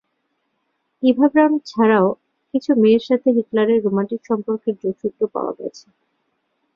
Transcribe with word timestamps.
Eva 1.03 1.27
Braun 1.31 1.53
ছাড়াও 1.65 2.07
কিছু 2.53 2.71
মেয়ের 2.81 3.03
সাথে 3.09 3.27
হিটলারের 3.35 3.79
রোমান্টিক 3.81 4.21
সম্পর্কের 4.29 4.75
যোগসূত্র 4.83 5.21
পাওয়া 5.33 5.53
গেছে। 5.59 5.85